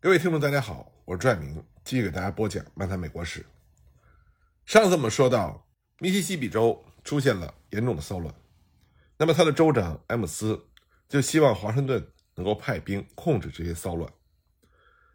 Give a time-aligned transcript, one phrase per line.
[0.00, 3.40] 各位听众，大家好，我是拽明，继续给大家播讲《漫谈美国史》。
[4.64, 5.66] 上次我们说到，
[5.98, 8.32] 密西西比州出现了严重的骚乱，
[9.16, 10.68] 那么他的州长埃姆斯
[11.08, 14.08] 就希望华盛顿能够派兵控制这些骚乱。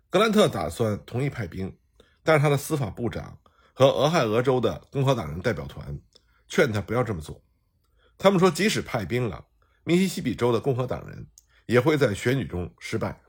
[0.10, 1.78] 格兰特打算同意派兵，
[2.22, 3.40] 但是他的司法部长
[3.72, 5.97] 和俄亥俄州的共和党人代表团
[6.50, 7.42] 劝他不要这么做。
[8.18, 9.46] 他们说，即使派兵了，
[9.86, 11.26] 密西西比州的共和党人
[11.68, 13.22] 也会在选举中失败。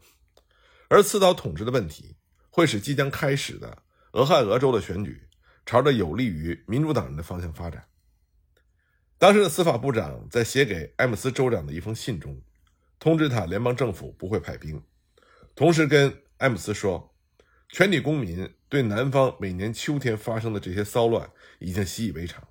[0.88, 2.16] 而刺刀统治的问题
[2.50, 5.28] 会使即将开始的俄亥俄州的选举
[5.66, 7.84] 朝着有利于民主党人的方向发展。
[9.18, 12.40] 当时的司法部长在写给埃姆斯州长的一封信中，
[12.98, 14.82] 通知他联邦政府不会派兵，
[15.54, 17.14] 同时跟埃姆斯说，
[17.70, 22.46] 全体公民对南方每年秋天发生的这些骚乱已经习以为常，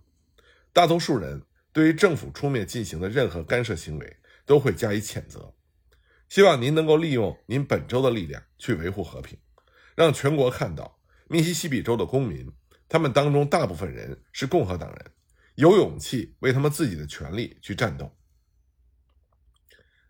[0.71, 5.53] 大多数人对于政府出面进行的任何干涉行为都会加以谴责。
[6.29, 9.37] 希望您能够利用您本州的力量去维护和平，
[9.95, 12.51] 让全国看到密西西比州的公民，
[12.89, 15.11] 他们当中大部分人是共和党人，
[15.55, 18.11] 有勇气为他们自己的权利去战斗。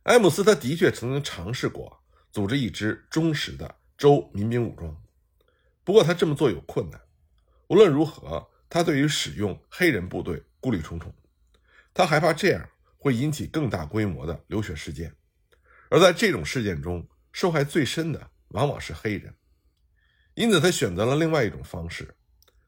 [0.04, 5.02] 埃姆斯他的确曾经尝试过组织一支忠实的州民兵武装，
[5.84, 7.02] 不过他这么做有困难。
[7.68, 11.14] 无论如何，他对于使用黑人部队顾虑重重，
[11.94, 15.16] 他害怕这样会引起更大规模的流血事件。
[15.94, 19.36] 而在这种事件中，受害最深的往往是黑人，
[20.34, 22.18] 因此他选择了另外一种方式。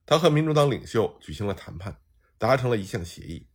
[0.06, 1.98] 他和民主党领袖举行了谈判，
[2.38, 3.50] 达成了一项协议。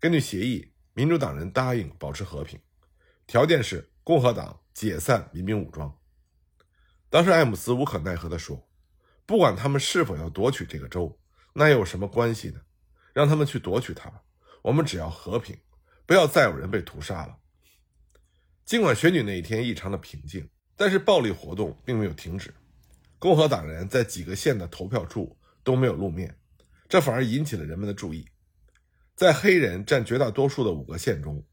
[0.00, 2.58] 根据协议，民主党人答应保持和平，
[3.26, 5.94] 条件是共和党解散民兵武装。
[7.10, 8.66] 当时艾姆斯无可奈何地说
[9.26, 11.20] ：“不管他们是否要夺取这个州，
[11.52, 12.62] 那又有什么关系呢？
[13.12, 14.22] 让他们去夺取它吧，
[14.62, 15.58] 我们只要和平，
[16.06, 17.36] 不要再有人被屠杀了。”
[18.64, 22.52] 尽管选举那一天异常的平静，但是暴力活动并没有停止。
[23.18, 26.34] 共和党人在几个县的投票处都没有露面，
[26.88, 28.26] 这反而引起了人们的注意。
[29.14, 31.44] 在黑人占绝大多数的五个县中，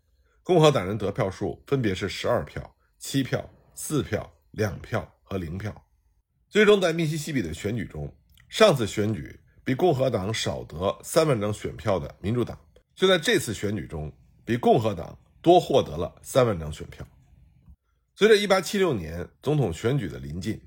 [0.43, 5.85] 共和党人得票数分别是十二票、七票、四票、两票和零票。
[6.47, 8.11] 最终，在密西西比的选举中，
[8.47, 12.57] 上次选举比共和党少得三万张选票的民主党，
[12.95, 14.11] 就在这次选举中
[14.45, 15.15] 比共和党。
[15.41, 17.07] 多获得了三万张选票。
[18.15, 20.61] 随着1876年总统选举的临近，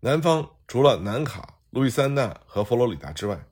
[0.00, 3.46] 南方除了南卡、路易斯安那和佛罗里达之外，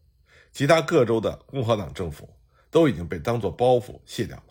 [0.52, 2.28] 其他各州的共和党政府
[2.70, 4.44] 都已经被当作包袱卸掉了。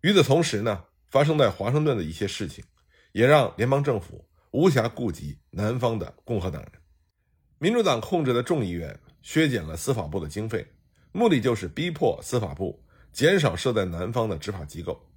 [0.00, 2.64] 与此同时呢，发生在华盛顿的一些事情，
[3.12, 6.72] 也让联邦政府无暇顾及南方的共和党人。
[7.58, 10.66] 民主党控制的众议院削减了司法部的经费，
[11.12, 12.82] 目的就是逼迫司法部。
[13.16, 15.08] 减少设在南方的执法机构。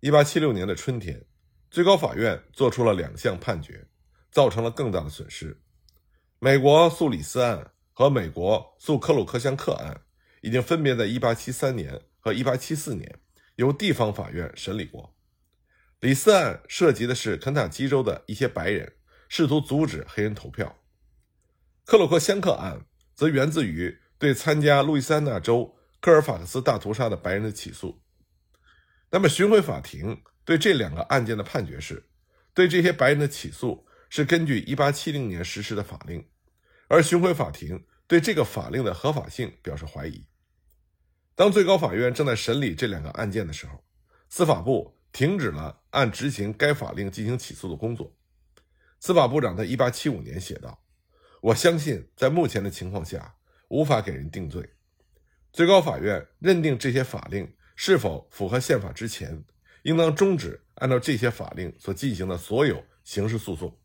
[0.00, 1.24] 一八七六年的春天，
[1.70, 3.86] 最高法院作出了两项判决，
[4.32, 5.56] 造成了更大的损失。
[6.40, 10.00] 美国诉李斯案和美国诉克鲁克香克案
[10.40, 13.20] 已经分别在一八七三年和一八七四年
[13.54, 15.14] 由地方法院审理过。
[16.00, 18.94] 李斯案涉及的是肯塔基州的一些白人
[19.28, 20.80] 试图阻止黑人投票，
[21.84, 25.76] 克鲁克香克案则源自于对参加路易斯安那州。
[26.00, 28.00] 科尔法克斯大屠杀的白人的起诉，
[29.10, 32.08] 那么巡回法庭对这两个案件的判决是，
[32.54, 36.26] 对这些白人的起诉是根据1870年实施的法令，
[36.88, 40.26] 而巡回法庭对这个法令的合法性表示怀疑。
[41.34, 43.84] 当最高法院正在审理这两个案件的时候，
[44.30, 48.16] 司法部停止了按执行该法令进行起诉的工作。
[49.00, 50.82] 司法部长在1875年写道
[51.40, 53.36] ：“我相信在目前的情况下，
[53.68, 54.66] 无法给人定罪。”
[55.52, 59.44] 最高法院认定这些法令是否符合宪法之前，
[59.82, 63.76] 应当终止按照这些法令所进行的所有刑事诉讼。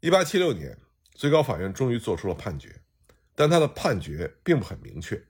[0.00, 0.78] 一八七六年，
[1.14, 2.80] 最高法院终于做出了判决，
[3.34, 5.20] 但他的判决并不很明确。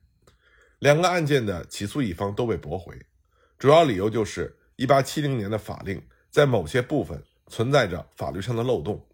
[0.80, 2.94] 两个案件的起诉一方都被驳回，
[3.58, 9.08] 主要理由就是一八七零年的法令在某些部分存在着法律上的漏洞。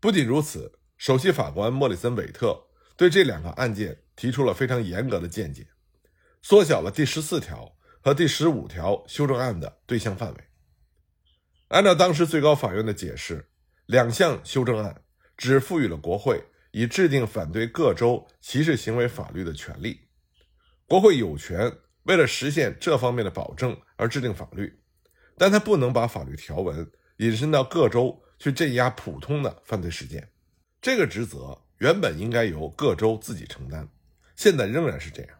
[0.00, 2.67] 不仅如此，首席法官莫里森·韦特
[2.98, 3.98] 对这两个案件。
[4.18, 5.64] 提出了非常严格的见解，
[6.42, 10.44] 缩小了第十四条和第十五条修正案的对象范围。
[11.68, 13.48] 按照当时最高法院的解释，
[13.86, 15.04] 两项修正案
[15.36, 16.42] 只赋予了国会
[16.72, 20.00] 以制定反对各州歧视行为法律的权利。
[20.88, 21.72] 国会有权
[22.02, 24.82] 为了实现这方面的保证而制定法律，
[25.36, 30.28] 但他不能把法律条文引申到各州去镇压普通的犯罪事件。
[30.82, 33.88] 这个职责原本应该由各州自己承担。
[34.36, 35.38] 现在仍然是这样。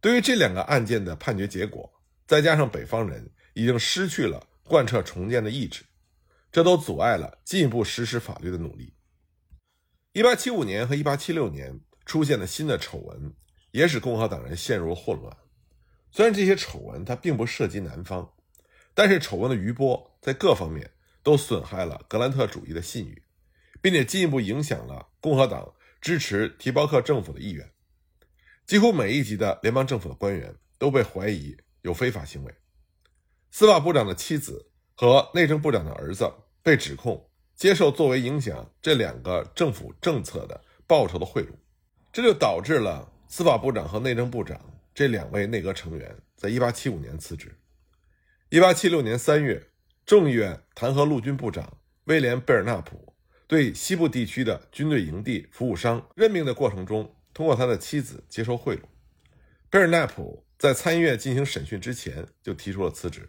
[0.00, 1.90] 对于这两个案件的判决结果，
[2.26, 5.84] 再加上北方人已经失去了贯彻重建的意志，
[6.52, 8.94] 这都阻碍了进一步实施法律的努力。
[10.12, 13.34] 一八七五年和一八七六年出现的新的丑闻，
[13.70, 15.36] 也使共和党人陷入了混乱。
[16.10, 18.32] 虽然这些丑闻它并不涉及南方，
[18.94, 20.90] 但是丑闻的余波在各方面
[21.22, 23.22] 都损害了格兰特主义的信誉，
[23.86, 27.70] 并且进一步影响了共和党支持提包克政府的意愿。
[28.66, 32.52] 几乎每一级的联邦政府的官员都被怀疑有非法行为。
[33.52, 36.28] 司法部长的妻子和内政部长的儿子
[36.64, 41.50] 被指控接受作为影响这两个政府政策的报酬的贿赂，
[42.12, 44.60] 这就导致了司法部长和内政部长
[44.92, 47.56] 这两位内阁成员在1875年辞职。
[48.50, 49.64] 1876年3月，
[50.04, 53.14] 众议院弹劾陆军部长威廉·贝尔纳普
[53.48, 58.80] 对西部地区的军队营地服务商任命的过程中，通过他的妻子接受贿赂。
[59.70, 63.28] 贝尔纳普在参议院进行审讯之前就提出了辞职。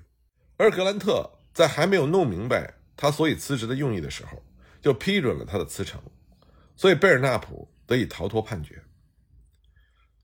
[0.57, 4.43] 而格兰特在还没有弄明白他所以辞职的用意的时候，
[4.81, 6.01] 就批准了他的辞呈，
[6.75, 8.81] 所以贝尔纳普得以逃脱判决。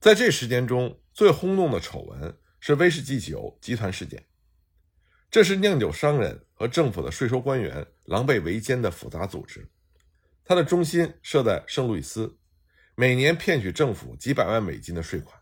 [0.00, 4.24] 在这时间中最轰动的丑闻是威士忌酒集团事件，
[5.30, 9.68] 这是酿酒商人和政府的税收官员狼狈为奸的复杂组织，
[10.44, 12.38] 它的中心设在圣路易斯，
[12.94, 15.40] 每年骗取政府几百万美金的税款。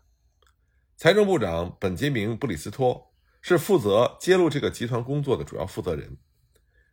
[0.97, 3.13] 财政部长本杰明·布里斯托。
[3.45, 6.17] 是负责揭露这个集团工作的主要负责人。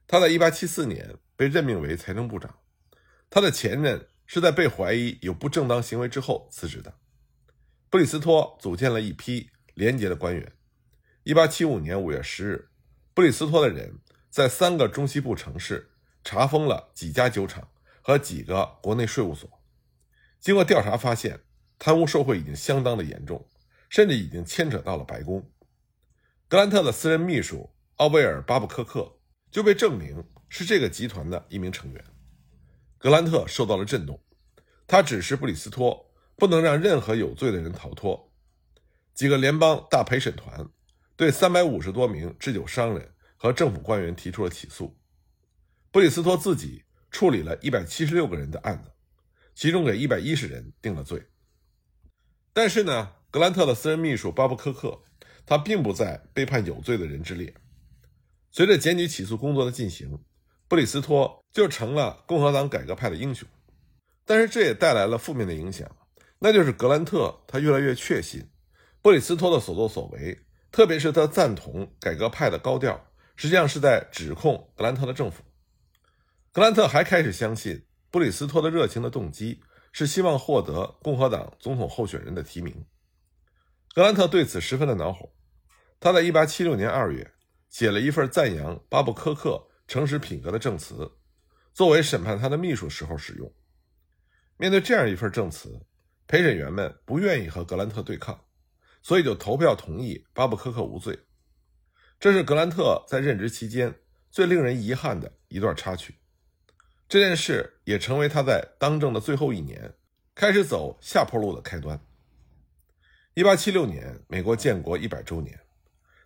[0.09, 2.59] 他在1874年被任命为财政部长。
[3.31, 6.93] 他的前任是在被怀疑有不正当行为之后辞职的。
[7.89, 10.53] 布里斯托组建了一批廉洁的官员。
[11.23, 12.69] 1875年5月10日，
[13.15, 15.93] 布里斯托的人在三个中西部城市
[16.25, 17.69] 查封了几家酒厂
[18.03, 19.49] 和几个国内税务所。
[20.41, 21.41] 经过调查发现，
[21.79, 23.47] 贪污受贿已经相当的严重，
[23.89, 25.51] 甚至已经牵扯到了白宫。
[26.49, 29.19] 格兰特的私人秘书奥威尔·巴布科克
[29.51, 32.05] 就被证明是这个集团的一名成员。
[32.99, 34.21] 格兰特受到了震动，
[34.87, 38.33] 他指示布里斯托不能让任何有罪的人逃脱。
[39.15, 40.67] 几个联邦大陪审团
[41.17, 44.97] 对三百五十多名制酒商人和政府官员提出了起诉。
[45.91, 48.91] 布里斯托自己处理了一百七十六个人的案子，
[49.55, 51.27] 其中给一百一十人定了罪。
[52.53, 55.03] 但是呢，格兰特的私人秘书巴布科克。
[55.47, 57.53] 他并不在被判有罪的人之列。
[58.53, 60.17] 随着检举起诉工作的进行，
[60.69, 63.49] 布里斯托就成了共和党改革派的英雄。
[64.25, 65.91] 但是这也带来了负面的影响，
[66.39, 68.49] 那就是格兰特他越来越确信
[69.03, 70.39] 布里斯托的所作所为，
[70.71, 75.43] 特别是他赞同改革派的高调，实际上是在指控格兰特的政府。
[76.53, 79.63] 格兰特还开始相信布里斯托的热情的动机
[79.93, 82.85] 是希望获得共和党总统候选人的提名。
[83.95, 85.33] 格兰特对此十分的恼火。
[86.01, 87.33] 他在1876年2月
[87.69, 91.13] 写了一份赞扬巴布科克诚实品格的证词，
[91.73, 93.55] 作为审判他的秘书时候使用。
[94.57, 95.87] 面对这样一份证词，
[96.27, 98.45] 陪审员们不愿意和格兰特对抗，
[99.03, 101.17] 所以就投票同意巴布科克无罪。
[102.19, 103.95] 这是格兰特在任职期间
[104.31, 106.17] 最令人遗憾的一段插曲。
[107.11, 109.93] 这件事也成为他在当政的最后一年
[110.33, 112.01] 开始走下坡路的开端。
[113.35, 115.59] 1876年，美国建国一百周年。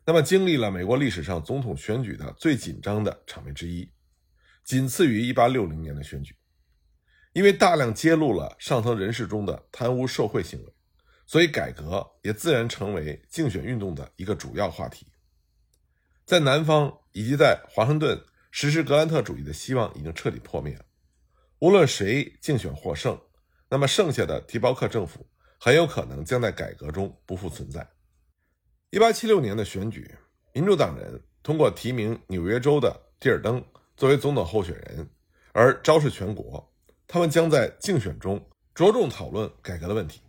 [0.04, 3.90] 那么，经历了美国历史上总统选举的最紧张的场面之一，
[4.62, 6.36] 仅次于1860年的选举。
[7.32, 10.74] 因为大量揭露了上层人士中的贪污受贿行为，
[11.24, 15.06] 所以改革也自然成为竞选运动的一个主要话题。
[16.26, 18.22] 在南方以及在华盛顿
[18.56, 20.84] 实施格兰特主义的希望已经彻底破灭了。
[21.58, 23.20] 无论谁竞选获胜，
[23.68, 25.26] 那么剩下的提包克政府
[25.58, 27.84] 很有可能将在改革中不复存在。
[28.90, 30.08] 一八七六年的选举，
[30.52, 33.60] 民主党人通过提名纽约州的蒂尔登
[33.96, 35.10] 作为总统候选人，
[35.52, 36.72] 而昭示全国，
[37.08, 38.40] 他们将在竞选中
[38.72, 40.20] 着重讨论改革的问题。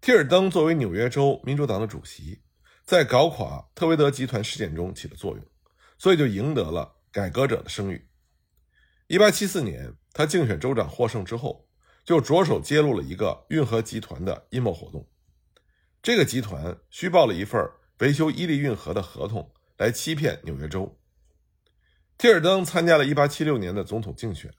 [0.00, 2.42] 蒂尔登作为纽约州民主党的主席，
[2.84, 5.46] 在搞垮特维德集团事件中起了作用，
[5.96, 8.08] 所以就赢得了改革者的声誉。
[9.06, 11.68] 一八七四年，他竞选州长获胜之后，
[12.04, 15.08] 就着手揭露了一个运河集团的阴谋活动。
[16.02, 17.60] 这个集团虚报了一份
[17.98, 20.96] 维修伊利运河的合同，来欺骗纽约州。
[22.16, 24.52] 蒂尔登参加了1876年的总统竞选，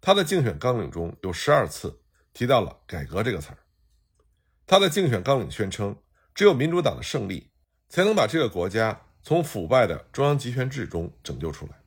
[0.00, 2.00] 他的竞选纲领中有十二次
[2.32, 3.58] 提到了“改革”这个词儿。
[4.66, 5.96] 他的竞选纲领宣称，
[6.34, 7.50] 只有民主党的胜利，
[7.88, 11.79] 才能把这个国家从腐败的中央集权制中拯救出来。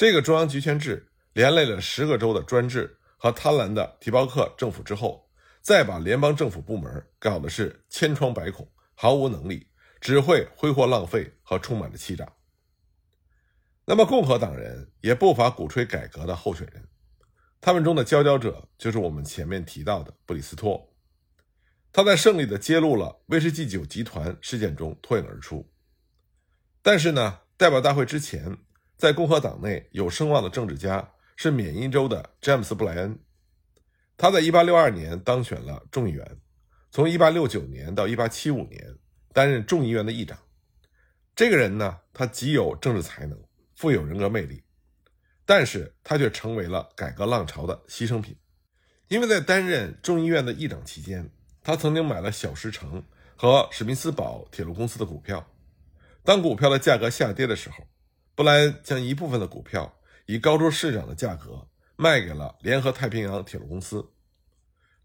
[0.00, 5.28] 这个中央集权制连累了十个州的专制和贪婪的提包克政府之后。
[5.60, 9.68] 再把联邦政府部门搞的是千疮百孔，毫无能力，
[10.00, 12.26] 只会挥霍浪费和充满了欺诈。
[13.84, 16.88] 那么，共和党人也不乏鼓吹改革的候选人，
[17.60, 20.90] 他们中的佼佼者就是我们前面提到的布里斯托。
[21.92, 25.70] 他在胜利的揭露了威士忌酒集团事件中脱颖而出。
[26.80, 28.56] 但是呢，代表大会之前，
[29.00, 33.18] 在共和党内有声望的政治家是缅因州的詹姆斯·布莱恩。
[34.18, 36.38] 他在1862年当选了众议员，
[36.90, 38.98] 从1869年到1875年
[39.32, 40.38] 担任众议院的议长。
[41.34, 43.42] 这个人呢，他极有政治才能。
[43.74, 44.62] 富有人格魅力，
[45.46, 48.36] 但是他却成为了改革浪潮的牺牲品，
[49.08, 51.30] 因为在担任众议院的议长期间，
[51.62, 53.02] 他曾经买了小石城
[53.34, 55.50] 和史密斯堡铁路公司的股票。
[56.22, 57.76] 当股票的价格下跌的时候，
[58.40, 64.02] 布莱恩将一部分的股票以高出市场的价格卖给了联合太平洋铁路公司。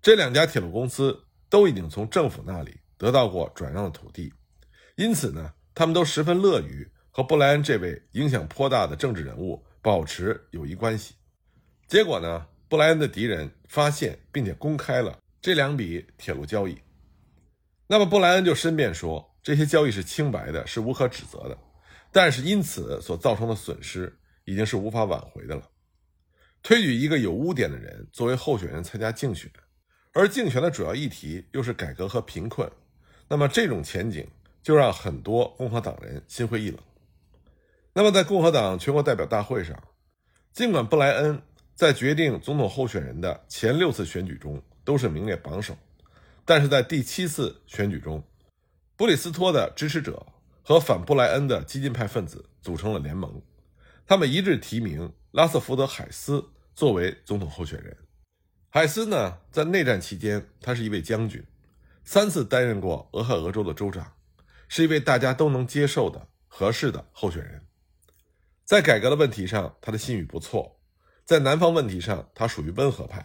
[0.01, 4.33] 这两家铁路公司都已经从政府那里得到过转让的土地，
[4.95, 6.89] 因此呢，他们都十分乐于。
[7.11, 11.15] 和布莱恩这位影响颇大的政治人物保持友谊关系，
[11.89, 16.77] 结果呢，布莱恩的敌人发现并且公开了这两笔铁路交易，
[17.87, 21.57] 那么布莱恩就申辩说这些交易是清白的，是无可指责的，
[22.15, 25.69] 但是因此所造成的损失已经是无法挽回的了。
[26.63, 29.51] 推举一个有污点的人作为候选人参加竞选，
[30.13, 32.71] 而竞选的主要议题又是改革和贫困，
[33.27, 34.25] 那么这种前景
[34.63, 36.79] 就让很多共和党人心灰意冷。
[37.91, 39.77] 那么，在共和党全国代表大会上，
[40.53, 41.41] 尽管布莱恩
[41.73, 45.77] 在决定总统候选人的前六次选举中都是名列榜首，
[46.45, 48.23] 但是在第七次选举中，
[48.95, 50.25] 布里斯托的支持者
[50.67, 53.39] 和反布莱恩的激进派分子组成了联盟，
[54.07, 56.43] 他们一致提名拉瑟福德·海斯
[56.73, 57.95] 作为总统候选人。
[58.71, 61.45] 海斯呢，在内战期间，他是一位将军，
[62.03, 64.11] 三次担任过俄亥俄州的州长，
[64.67, 67.61] 是一位大家都能接受的合适的候选人。
[68.63, 70.79] 在改革的问题上，他的信誉不错；
[71.25, 73.23] 在南方问题上，他属于温和派。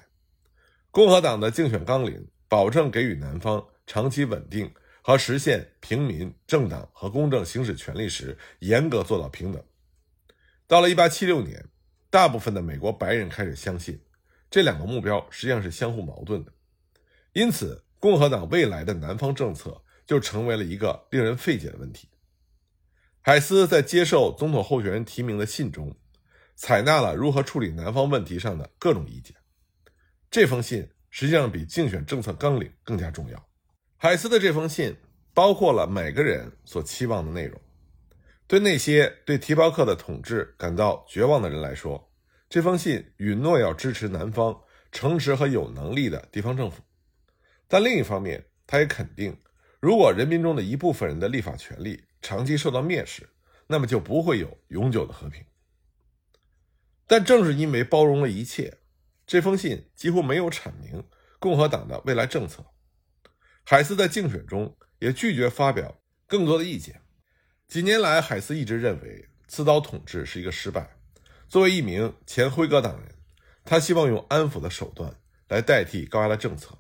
[0.91, 4.71] 共和党的竞选纲领保证给予南方长期稳定
[5.03, 9.63] 和实现平民、政党和公正行使权利时，严格做到平等。
[10.67, 11.67] 到了1876年，
[12.11, 14.01] 大部分的美国白人开始相信，
[14.51, 16.53] 这两个目标实际上是相互矛盾的，
[17.33, 22.09] 因此，共和党未来的南方政策就成为了一个令人费解的问题。
[23.21, 25.95] 海斯在接受总统候选人提名的信中，
[26.57, 29.37] 采纳了如何处理南方问题上的各种意见。
[30.31, 33.50] 这封信实际上比竞选政策纲领更加重要。
[34.03, 34.97] 海斯的这封信
[35.35, 37.61] 包括了每个人所期望的内容。
[38.47, 42.11] 对那些对提包克的统治感到绝望的人来说，
[42.49, 44.59] 这封信允诺要支持南方
[44.91, 46.83] 诚实和有能力的地方政府。
[47.69, 49.37] 但另一方面，他也肯定，
[49.81, 53.29] 如果人民中的一部分人的立法权利，长期受到蔑视，
[53.67, 55.45] 那么就不会有永久的和平。
[57.07, 58.79] 但正是因为包容了一切，
[59.27, 61.05] 这封信几乎没有阐明
[61.39, 62.65] 共和党的未来政策。
[63.65, 67.01] 海斯在竞选中也拒绝发表更多的意见。
[67.69, 70.97] 几年来，海斯一直认为刺刀统治是一个失败。
[71.49, 73.15] 作为一名前辉格党人，
[73.65, 75.15] 他希望用安抚的手段
[75.49, 76.77] 来代替高压的政策，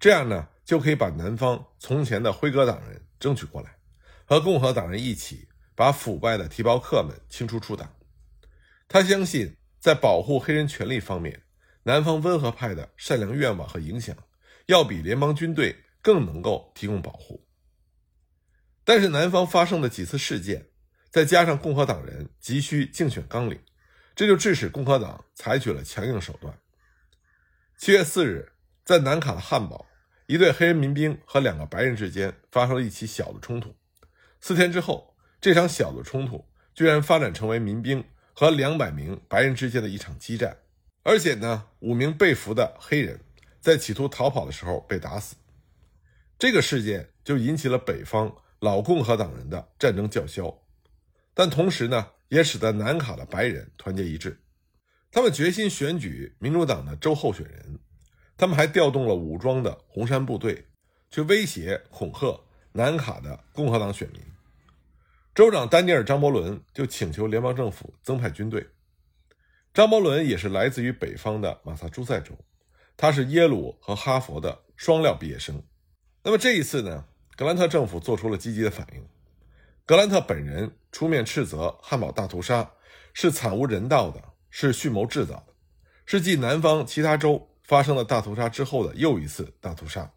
[0.00, 3.76] 这样呢就可以把南方从前的辉格党人争取过来。
[4.24, 7.94] 和共和党人一起把腐败的提包客们清除出党。
[8.88, 11.42] 他相信，在保护黑人权利方面，
[11.82, 14.16] 南方温和派的善良愿望和影响，
[14.66, 17.46] 要比联邦军队更能够提供保护。
[18.84, 20.66] 但是，南方发生的几次事件，
[21.08, 23.58] 再加上共和党人急需竞选纲领，
[24.14, 26.58] 这就致使共和党采取了强硬手段。
[27.78, 28.52] 七月四日，
[28.84, 29.86] 在南卡的汉堡，
[30.26, 33.74] 一队黑人民兵和两个白人之间发生了一起小的冲突。
[34.40, 36.44] 四天之后，这场小的冲突
[36.74, 40.58] 居然发展成为民兵和两百名白人之间的一场激战，
[41.04, 43.20] 而且呢，五名被俘的黑人
[43.60, 45.36] 在企图逃跑的时候被打死。
[46.42, 50.52] 这个事件就引起了北方老共和党人的战争叫嚣，
[51.34, 54.42] 但同时呢，也使得南卡的白人团结一致，
[55.12, 57.78] 他们决心选举民主党的州候选人，
[58.36, 60.66] 他们还调动了武装的红山部队，
[61.12, 62.40] 去威胁恐吓
[62.72, 64.20] 南卡的共和党选民。
[65.36, 68.66] 州长丹尼尔·张伯伦就请求联邦政府增派军队。
[69.72, 72.36] 张伯伦也是来自于北方的马萨诸塞州，
[72.96, 75.62] 他是耶鲁和哈佛的双料毕业生。
[76.22, 77.04] 那么这一次呢，
[77.36, 79.04] 格兰特政府做出了积极的反应。
[79.84, 82.70] 格兰特本人出面斥责汉堡大屠杀
[83.12, 85.54] 是惨无人道的，是蓄谋制造的，
[86.06, 90.12] 是继南方其他州发生了大屠杀之后的又一次大屠杀。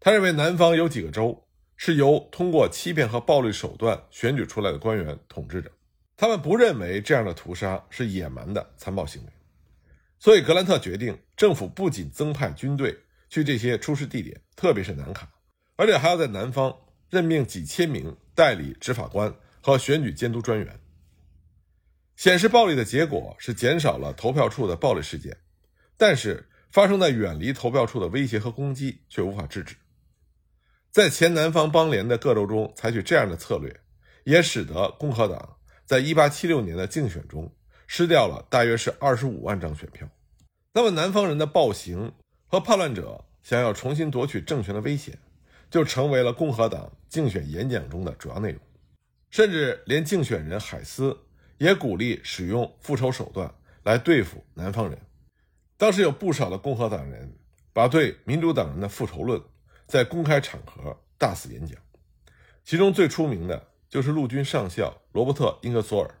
[0.00, 1.42] 他认为南方有几个州。
[1.78, 5.70] 是由通过欺骗和暴力手段选举出来的官员统治着。
[6.16, 9.30] 他们不认为这样的屠杀是野蛮的残暴行为，
[10.18, 12.98] 所以格兰特决定，政府不仅增派军队
[13.36, 15.30] 去这些出事地点，特别是南卡，
[15.76, 16.74] 而且还要在南方
[17.10, 20.80] 任命几千名代理执法官和选举监督专员。
[22.16, 25.36] 显示暴力的结果是减少了投票处的暴力事件，
[25.98, 29.76] 但是发生在远离投票处的威胁和攻击却无法制止。
[30.90, 33.80] 在前南方邦联的各州中采取这样的策略，
[34.24, 37.54] 也使得共和党在1876年的竞选中
[37.86, 40.08] 失掉了大约是25万张选票。
[40.72, 42.14] 那么，南方人的暴行
[42.46, 45.18] 和叛乱者想要重新夺取政权的危险，
[45.70, 48.60] 就成为了共和党竞选演讲中的主要内容，
[49.30, 51.16] 甚至连竞选人海斯
[51.58, 54.98] 也鼓励使用复仇手段来对付南方人。
[55.76, 57.36] 当时有不少的共和党人
[57.72, 59.42] 把对民主党人的复仇论。
[59.88, 61.78] 在公开场合大肆演讲，
[62.64, 66.12] 其中最出名的就是陆军上校罗伯特·英格索尔。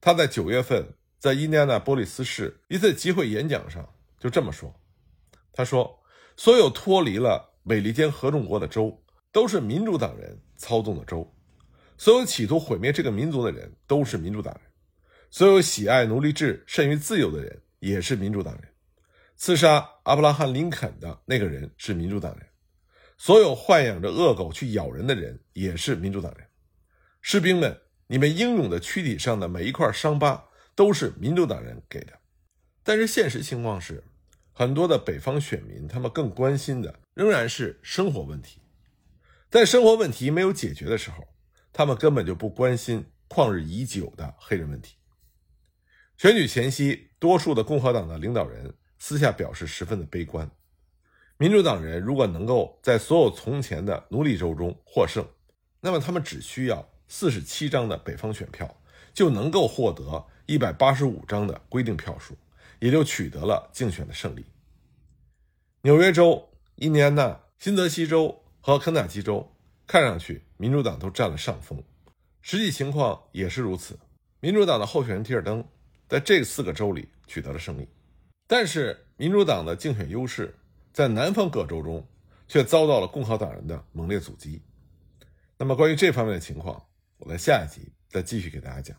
[0.00, 3.86] 他在九月份在印第安纳波利斯市一次集会演讲上
[4.18, 4.74] 就这么说
[5.52, 6.02] ：“他说，
[6.36, 9.02] 所有脱离了美利坚合众国的州
[9.32, 11.30] 都是民主党人操纵的州，
[11.98, 14.62] 所有企图毁灭这个民族的人都是民主党人，
[15.30, 18.64] 所有喜爱奴隶制甚于自由的人也是民主党人，
[19.36, 22.46] 刺杀阿布拉罕·林肯的那个人是民主党人。”
[23.22, 26.46] 所有豢养着恶狗去咬人的人也是民主党人，
[27.20, 30.42] 士兵们，你们英勇的躯体上的每一块伤疤
[30.74, 32.18] 都是民主党人给的。
[32.82, 34.02] 但是现实情况是，
[34.60, 38.60] 很多的北方选民他们更关心的仍然是生活问题，
[39.48, 41.26] 在生活问题没有解决的时候，
[41.72, 44.96] 他们根本就不关心旷日已久的黑人问题。
[46.18, 50.50] 选举前夕，多数的共和党的领导人私下表示十分的悲观。
[51.38, 55.26] 民主党人如果能够在所有从前的奴隶州中获胜，
[55.80, 58.76] 那么他们只需要四十七张的北方选票，
[59.14, 62.36] 就能够获得一百八十五张的规定票数，
[62.80, 64.44] 也就取得了竞选的胜利。
[65.82, 69.54] 纽约州、印第安纳、新泽西州和肯塔基州
[69.86, 71.80] 看上去民主党都占了上风，
[72.42, 73.98] 实际情况也是如此。
[74.40, 75.64] 民主党的候选人提尔登
[76.08, 77.88] 在这四个州里取得了胜利，
[78.48, 80.56] 但是民主党的竞选优势。
[80.92, 82.04] 在南方各州中，
[82.48, 84.60] 却遭到了共和党人的猛烈阻击。
[85.56, 86.84] 那么，关于这方面的情况，
[87.18, 88.96] 我在下一集再继续给大家讲。